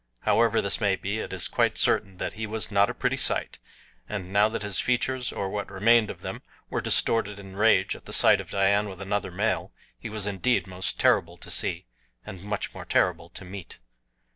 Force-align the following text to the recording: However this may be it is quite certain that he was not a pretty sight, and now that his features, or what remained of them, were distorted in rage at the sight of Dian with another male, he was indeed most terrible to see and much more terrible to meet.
However 0.21 0.61
this 0.63 0.81
may 0.81 0.95
be 0.95 1.19
it 1.19 1.31
is 1.31 1.47
quite 1.47 1.77
certain 1.77 2.17
that 2.17 2.33
he 2.33 2.47
was 2.47 2.71
not 2.71 2.89
a 2.89 2.93
pretty 2.95 3.17
sight, 3.17 3.59
and 4.09 4.33
now 4.33 4.49
that 4.49 4.63
his 4.63 4.79
features, 4.79 5.31
or 5.31 5.47
what 5.51 5.69
remained 5.69 6.09
of 6.09 6.21
them, 6.23 6.41
were 6.71 6.81
distorted 6.81 7.37
in 7.37 7.55
rage 7.55 7.95
at 7.95 8.05
the 8.05 8.11
sight 8.11 8.41
of 8.41 8.49
Dian 8.49 8.89
with 8.89 8.99
another 8.99 9.29
male, 9.29 9.71
he 9.99 10.09
was 10.09 10.25
indeed 10.25 10.65
most 10.65 10.99
terrible 10.99 11.37
to 11.37 11.51
see 11.51 11.85
and 12.25 12.41
much 12.43 12.73
more 12.73 12.83
terrible 12.85 13.29
to 13.29 13.45
meet. 13.45 13.77